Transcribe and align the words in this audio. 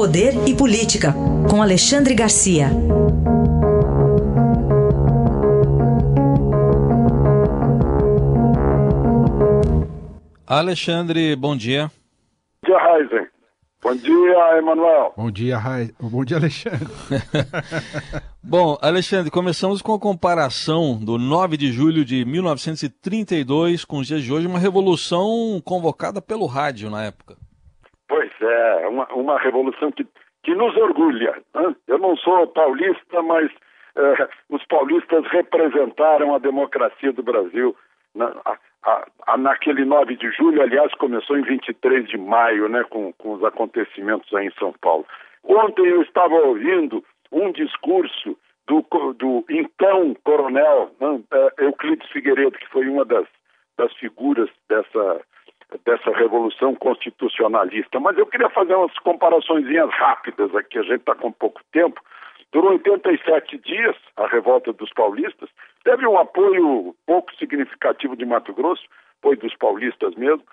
Poder 0.00 0.32
e 0.48 0.56
Política, 0.56 1.12
com 1.50 1.60
Alexandre 1.60 2.14
Garcia. 2.14 2.68
Alexandre, 10.46 11.36
bom 11.36 11.54
dia. 11.54 11.90
Bom 12.62 12.70
dia, 12.70 12.78
Raizen. 12.78 13.26
Bom 13.82 13.94
dia, 13.94 14.56
Emanuel. 14.56 15.12
Bom 15.14 15.30
dia, 15.30 15.58
Raizen. 15.58 15.94
Bom 16.00 16.24
dia, 16.24 16.38
Alexandre. 16.38 16.88
bom, 18.42 18.78
Alexandre, 18.80 19.30
começamos 19.30 19.82
com 19.82 19.92
a 19.92 20.00
comparação 20.00 20.96
do 20.96 21.18
9 21.18 21.58
de 21.58 21.70
julho 21.70 22.06
de 22.06 22.24
1932 22.24 23.84
com 23.84 23.98
os 23.98 24.06
dias 24.06 24.22
de 24.22 24.32
hoje, 24.32 24.46
uma 24.46 24.58
revolução 24.58 25.60
convocada 25.62 26.22
pelo 26.22 26.46
rádio 26.46 26.88
na 26.88 27.04
época. 27.04 27.36
É, 28.40 28.88
uma, 28.88 29.06
uma 29.12 29.38
revolução 29.38 29.92
que, 29.92 30.06
que 30.42 30.54
nos 30.54 30.76
orgulha. 30.76 31.36
Né? 31.54 31.74
Eu 31.86 31.98
não 31.98 32.16
sou 32.16 32.46
paulista, 32.46 33.22
mas 33.22 33.50
eh, 33.96 34.28
os 34.48 34.64
paulistas 34.66 35.26
representaram 35.26 36.34
a 36.34 36.38
democracia 36.38 37.12
do 37.12 37.22
Brasil. 37.22 37.76
Na, 38.14 38.34
a, 38.44 38.58
a, 38.84 39.06
a, 39.26 39.36
naquele 39.36 39.84
9 39.84 40.16
de 40.16 40.30
julho, 40.32 40.62
aliás, 40.62 40.92
começou 40.94 41.36
em 41.36 41.42
23 41.42 42.08
de 42.08 42.16
maio, 42.16 42.68
né, 42.68 42.84
com, 42.84 43.12
com 43.14 43.32
os 43.34 43.44
acontecimentos 43.44 44.32
aí 44.34 44.46
em 44.46 44.52
São 44.58 44.72
Paulo. 44.80 45.06
Ontem 45.44 45.86
eu 45.86 46.02
estava 46.02 46.34
ouvindo 46.34 47.04
um 47.32 47.52
discurso 47.52 48.36
do, 48.66 48.84
do 49.14 49.44
então 49.48 50.14
coronel 50.24 50.90
né, 51.00 51.20
Euclides 51.58 52.08
Figueiredo, 52.10 52.58
que 52.58 52.68
foi 52.68 52.88
uma 52.88 53.04
das, 53.04 53.26
das 53.76 53.92
figuras 53.94 54.48
dessa, 54.68 55.20
dessa 55.90 56.16
revolução 56.16 56.74
constitucionalista. 56.76 57.98
Mas 57.98 58.16
eu 58.16 58.26
queria 58.26 58.48
fazer 58.50 58.74
umas 58.74 58.96
comparações 59.00 59.66
rápidas 59.90 60.54
aqui, 60.54 60.78
a 60.78 60.82
gente 60.82 61.00
está 61.00 61.16
com 61.16 61.32
pouco 61.32 61.60
tempo. 61.72 62.00
Durou 62.52 62.72
87 62.72 63.58
dias 63.58 63.96
a 64.16 64.26
revolta 64.28 64.72
dos 64.72 64.92
paulistas, 64.92 65.48
teve 65.84 66.06
um 66.06 66.18
apoio 66.18 66.94
pouco 67.06 67.34
significativo 67.36 68.16
de 68.16 68.24
Mato 68.24 68.52
Grosso, 68.52 68.84
foi 69.22 69.36
dos 69.36 69.54
paulistas 69.56 70.14
mesmo, 70.14 70.44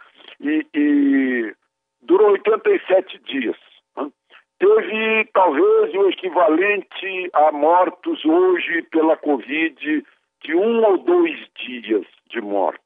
e, 0.42 0.66
e 0.74 1.54
durou 2.02 2.32
87 2.32 3.20
dias. 3.20 3.58
Né? 3.96 4.10
Teve 4.60 5.26
talvez 5.34 5.94
o 5.94 6.10
equivalente 6.10 7.30
a 7.34 7.52
mortos 7.52 8.26
hoje 8.26 8.84
pela 8.92 9.18
Covid 9.18 10.06
de 10.44 10.56
um 10.56 10.84
ou 10.84 10.98
dois 10.98 11.40
dias 11.56 12.06
de 12.30 12.42
mortos. 12.42 12.77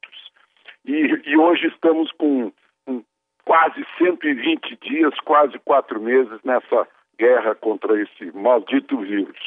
E, 0.92 1.22
e 1.26 1.38
hoje 1.38 1.68
estamos 1.68 2.12
com, 2.12 2.52
com 2.86 3.02
quase 3.46 3.86
120 3.98 4.78
dias, 4.82 5.14
quase 5.24 5.58
quatro 5.60 6.02
meses 6.02 6.38
nessa 6.44 6.86
guerra 7.18 7.56
contra 7.56 7.98
esse 8.02 8.30
maldito 8.36 8.98
vírus. 8.98 9.40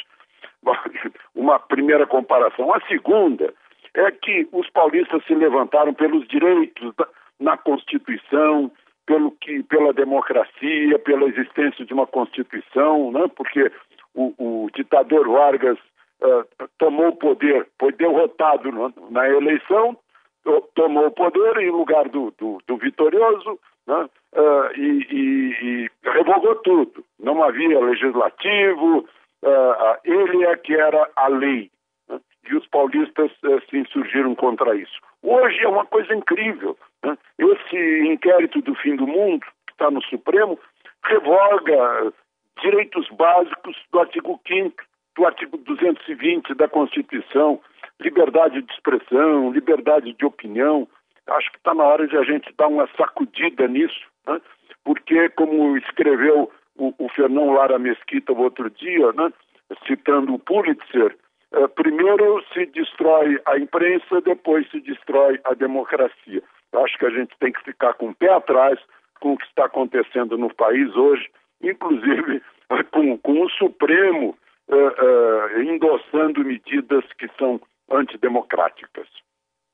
Uma 1.37 1.59
primeira 1.59 2.07
comparação. 2.07 2.73
A 2.73 2.81
segunda 2.89 3.53
é 3.93 4.11
que 4.11 4.49
os 4.53 4.71
paulistas 4.71 5.23
se 5.27 5.35
levantaram 5.35 5.93
pelos 5.93 6.27
direitos 6.29 6.95
da, 6.97 7.07
na 7.39 7.59
Constituição, 7.59 8.73
pelo 9.05 9.31
que, 9.33 9.63
pela 9.65 9.93
democracia, 9.93 10.99
pela 11.01 11.27
existência 11.29 11.85
de 11.85 11.93
uma 11.93 12.07
Constituição, 12.07 13.13
né? 13.13 13.29
porque 13.37 13.71
o, 14.15 14.33
o 14.39 14.71
ditador 14.75 15.29
Vargas 15.29 15.77
uh, 16.23 16.69
tomou 16.79 17.09
o 17.09 17.17
poder, 17.17 17.69
foi 17.79 17.93
derrotado 17.93 18.73
na 19.11 19.29
eleição, 19.29 19.99
tomou 20.75 21.07
o 21.07 21.11
poder 21.11 21.57
em 21.59 21.71
lugar 21.71 22.09
do, 22.09 22.33
do, 22.39 22.59
do 22.67 22.77
vitorioso 22.77 23.59
né? 23.87 24.09
uh, 24.35 24.73
e, 24.77 25.07
e, 25.11 25.51
e, 25.63 25.91
revogou 26.03 26.57
tudo. 26.57 27.05
Não 27.19 27.43
havia 27.43 27.79
legislativo, 27.81 28.99
uh, 28.99 29.97
ele 30.05 30.45
é 30.45 30.57
que 30.57 30.75
era 30.75 31.09
a 31.17 31.29
lei. 31.29 31.71
Né? 32.09 32.21
E 32.49 32.55
os 32.55 32.67
paulistas 32.67 33.31
uh, 33.43 33.61
se 33.69 33.79
insurgiram 33.79 34.35
contra 34.35 34.77
isso. 34.77 34.99
Hoje 35.23 35.61
é 35.61 35.69
uma 35.69 35.87
coisa 35.87 36.15
incrível. 36.15 36.77
Né? 37.03 37.17
Esse 37.39 38.09
inquérito 38.09 38.61
do 38.61 38.75
fim 38.75 38.97
do 38.97 39.07
mundo, 39.07 39.47
que 39.67 39.73
está 39.73 39.91
no 39.91 40.03
Supremo, 40.03 40.59
revoga 41.05 42.13
direitos 42.63 43.09
básicos 43.11 43.77
do 43.93 44.01
artigo 44.01 44.41
5 44.47 44.75
do 45.17 45.27
artigo 45.27 45.57
220 45.59 46.55
da 46.55 46.69
Constituição, 46.69 47.61
liberdade 48.01 48.63
de 48.63 48.73
expressão, 48.73 49.53
liberdade 49.53 50.13
de 50.13 50.25
opinião. 50.25 50.89
Acho 51.27 51.51
que 51.51 51.59
está 51.59 51.75
na 51.75 51.85
hora 51.85 52.07
de 52.07 52.17
a 52.17 52.23
gente 52.23 52.53
dar 52.57 52.69
uma 52.69 52.89
sacudida 52.97 53.67
nisso, 53.67 54.01
né? 54.27 54.41
porque, 54.85 55.29
como 55.31 55.77
escreveu 55.79 56.51
o, 56.77 56.95
o 56.99 57.09
Fernão 57.11 57.53
Lara 57.53 57.79
Mesquita 57.79 58.33
o 58.33 58.41
outro 58.41 58.69
dia, 58.71 59.13
né? 59.13 59.33
citando 59.87 60.35
o 60.35 60.39
Pulitzer, 60.39 61.17
eh, 61.53 61.69
primeiro 61.69 62.45
se 62.53 62.67
destrói 62.67 63.41
a 63.47 63.59
imprensa, 63.59 64.21
depois 64.21 64.69
se 64.71 64.81
destrói 64.81 65.41
a 65.45 65.55
democracia. 65.55 66.43
Acho 66.73 66.99
que 66.99 67.07
a 67.07 67.11
gente 67.11 67.35
tem 67.39 67.53
que 67.53 67.63
ficar 67.63 67.95
com 67.95 68.11
o 68.11 68.15
pé 68.15 68.33
atrás 68.33 68.79
com 69.21 69.33
o 69.33 69.39
que 69.39 69.47
está 69.47 69.67
acontecendo 69.67 70.37
no 70.37 70.53
país 70.53 70.95
hoje, 70.97 71.31
inclusive 71.63 72.43
com, 72.93 73.17
com 73.19 73.41
o 73.41 73.51
Supremo 73.51 74.37
uh, 74.69 74.75
uh, 74.75 75.63
endossando 75.63 76.45
medidas 76.45 77.05
que 77.19 77.29
são 77.39 77.61
antidemocráticas. 77.91 79.09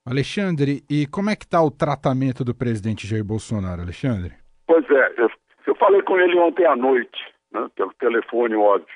Alexandre, 0.07 0.83
e 0.91 1.07
como 1.07 1.31
é 1.31 1.37
que 1.37 1.45
está 1.45 1.63
o 1.63 1.71
tratamento 1.71 2.45
do 2.45 2.55
presidente 2.55 3.07
Jair 3.07 3.25
Bolsonaro, 3.25 3.83
Alexandre? 3.83 4.33
Pois 4.67 4.89
é, 4.91 5.15
eu, 5.19 5.31
eu 5.67 5.75
falei 5.75 6.03
com 6.03 6.19
ele 6.19 6.39
ontem 6.39 6.65
à 6.65 6.75
noite, 6.75 7.21
né, 7.53 7.69
pelo 7.77 7.93
telefone, 7.95 8.55
óbvio. 8.55 8.89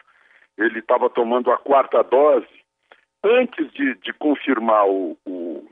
Ele 0.56 0.78
estava 0.78 1.10
tomando 1.10 1.50
a 1.50 1.58
quarta 1.58 2.02
dose. 2.02 2.46
Antes 3.22 3.70
de, 3.72 3.94
de 3.96 4.12
confirmar 4.14 4.86
o, 4.86 5.16
o, 5.26 5.68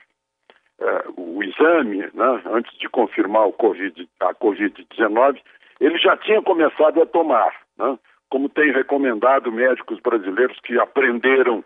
é, 0.80 1.04
o 1.16 1.42
exame, 1.42 1.98
né, 2.14 2.42
antes 2.46 2.76
de 2.78 2.88
confirmar 2.88 3.46
o 3.46 3.52
COVID, 3.52 4.08
a 4.20 4.34
Covid-19, 4.34 5.40
ele 5.80 5.98
já 5.98 6.16
tinha 6.16 6.42
começado 6.42 7.02
a 7.02 7.06
tomar, 7.06 7.54
né, 7.78 7.98
como 8.30 8.48
tem 8.48 8.72
recomendado 8.72 9.50
médicos 9.50 9.98
brasileiros 10.00 10.58
que 10.60 10.78
aprenderam 10.78 11.64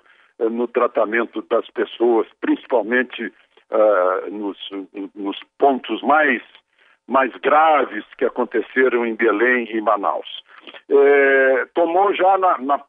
no 0.51 0.67
tratamento 0.69 1.43
das 1.43 1.69
pessoas, 1.71 2.27
principalmente 2.41 3.33
uh, 3.71 4.31
nos, 4.31 4.59
nos, 5.15 5.39
pontos 5.59 6.03
mais, 6.03 6.43
mais 7.07 7.35
graves 7.37 8.05
que 8.17 8.25
aconteceram 8.25 9.07
em 9.07 9.15
Belém 9.15 9.69
e 9.71 9.81
Manaus. 9.81 10.29
É, 10.91 11.67
tomou 11.75 12.13
já 12.15 12.37
na, 12.39 12.59
na, 12.59 12.81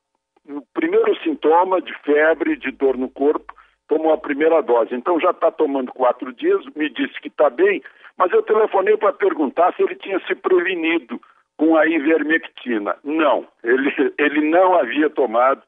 no 0.46 0.64
primeiro 0.74 1.16
sintoma 1.22 1.82
de 1.82 1.94
febre, 2.00 2.58
de 2.58 2.72
dor 2.72 2.98
no 2.98 3.10
corpo, 3.10 3.54
tomou 3.88 4.14
a 4.14 4.18
primeira 4.18 4.62
dose. 4.62 4.94
Então 4.94 5.20
já 5.20 5.32
está 5.32 5.52
tomando 5.52 5.92
quatro 5.94 6.34
dias, 6.34 6.64
me 6.76 6.90
disse 6.90 7.20
que 7.22 7.28
está 7.28 7.50
bem, 7.50 7.82
mas 8.18 8.32
eu 8.32 8.42
telefonei 8.44 8.98
para 8.98 9.14
perguntar 9.14 9.74
se 9.76 9.84
ele 9.84 9.96
tinha 9.96 10.20
se 10.22 10.36
prevenido 10.36 11.20
com 11.58 11.76
a 11.76 11.88
ivermectina. 11.88 12.96
Não, 13.04 13.48
ele, 13.64 13.92
ele 14.18 14.50
não 14.50 14.76
havia 14.76 15.10
tomado 15.10 15.62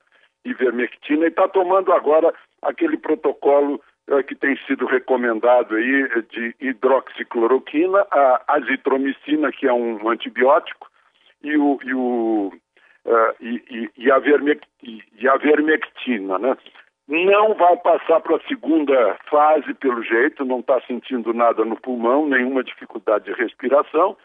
ivermectina 0.51 1.25
e 1.25 1.29
está 1.29 1.47
tomando 1.47 1.91
agora 1.91 2.33
aquele 2.61 2.97
protocolo 2.97 3.81
uh, 4.09 4.23
que 4.23 4.35
tem 4.35 4.57
sido 4.65 4.85
recomendado 4.85 5.75
aí 5.75 6.07
de 6.29 6.55
hidroxicloroquina, 6.59 8.05
a 8.11 8.43
azitromicina, 8.47 9.51
que 9.51 9.67
é 9.67 9.73
um 9.73 10.09
antibiótico, 10.09 10.87
e, 11.43 11.57
o, 11.57 11.79
e, 11.83 11.93
o, 11.93 12.53
uh, 13.05 13.35
e, 13.39 13.89
e, 13.97 14.11
a 14.11 14.19
e 15.17 15.27
a 15.27 15.37
vermectina, 15.37 16.37
né? 16.39 16.57
Não 17.07 17.55
vai 17.55 17.75
passar 17.77 18.19
para 18.19 18.35
a 18.35 18.47
segunda 18.47 19.17
fase, 19.31 19.73
pelo 19.73 20.03
jeito, 20.03 20.45
não 20.45 20.59
está 20.59 20.79
sentindo 20.81 21.33
nada 21.33 21.65
no 21.65 21.75
pulmão, 21.75 22.27
nenhuma 22.27 22.63
dificuldade 22.63 23.25
de 23.25 23.33
respiração, 23.33 24.15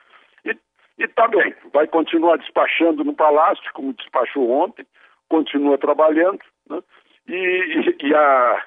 e 0.44 0.54
está 0.98 1.26
bem, 1.26 1.54
vai 1.72 1.86
continuar 1.86 2.36
despachando 2.36 3.02
no 3.02 3.14
palácio, 3.14 3.64
como 3.72 3.94
despachou 3.94 4.50
ontem, 4.50 4.86
continua 5.28 5.78
trabalhando, 5.78 6.40
né? 6.68 6.80
e, 7.28 7.34
e, 7.34 8.06
e 8.08 8.14
a, 8.14 8.64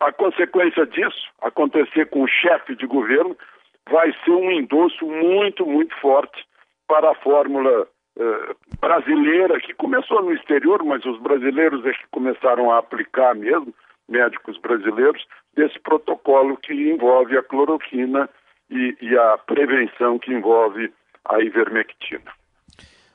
a 0.00 0.12
consequência 0.12 0.86
disso, 0.86 1.28
acontecer 1.40 2.06
com 2.06 2.22
o 2.22 2.28
chefe 2.28 2.76
de 2.76 2.86
governo, 2.86 3.36
vai 3.90 4.12
ser 4.24 4.30
um 4.30 4.50
endosso 4.50 5.04
muito, 5.06 5.66
muito 5.66 5.94
forte 6.00 6.44
para 6.86 7.10
a 7.10 7.14
fórmula 7.16 7.88
eh, 8.18 8.54
brasileira, 8.80 9.60
que 9.60 9.74
começou 9.74 10.22
no 10.22 10.32
exterior, 10.32 10.84
mas 10.84 11.04
os 11.04 11.18
brasileiros 11.20 11.84
é 11.86 11.92
que 11.92 12.06
começaram 12.10 12.70
a 12.70 12.78
aplicar 12.78 13.34
mesmo, 13.34 13.74
médicos 14.08 14.58
brasileiros, 14.58 15.26
desse 15.54 15.78
protocolo 15.80 16.56
que 16.56 16.72
envolve 16.72 17.36
a 17.36 17.42
cloroquina 17.42 18.28
e, 18.70 18.96
e 19.00 19.16
a 19.16 19.38
prevenção 19.38 20.18
que 20.18 20.32
envolve 20.32 20.92
a 21.24 21.40
ivermectina. 21.40 22.30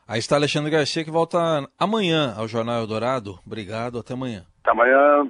Aí 0.07 0.19
está 0.19 0.37
Alexandre 0.37 0.71
Garcia 0.71 1.03
que 1.03 1.11
volta 1.11 1.67
amanhã 1.77 2.33
ao 2.37 2.47
Jornal 2.47 2.79
Eldorado. 2.79 3.39
Obrigado, 3.45 3.99
até 3.99 4.13
amanhã. 4.13 4.45
Até 4.63 4.71
amanhã. 4.71 5.29